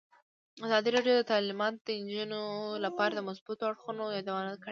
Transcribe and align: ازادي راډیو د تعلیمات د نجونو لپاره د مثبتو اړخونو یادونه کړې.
ازادي 0.65 0.89
راډیو 0.95 1.15
د 1.17 1.23
تعلیمات 1.31 1.73
د 1.87 1.87
نجونو 2.03 2.41
لپاره 2.85 3.13
د 3.15 3.21
مثبتو 3.29 3.63
اړخونو 3.69 4.03
یادونه 4.17 4.51
کړې. 4.53 4.59